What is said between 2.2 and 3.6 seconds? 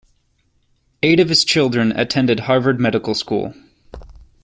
Harvard Medical School.